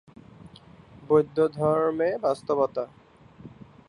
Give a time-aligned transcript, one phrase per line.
[1.09, 2.83] বৌদ্ধধর্মে বাস্তবতা